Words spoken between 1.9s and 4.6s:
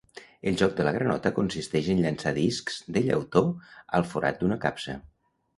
en llançar discs de llautó al forat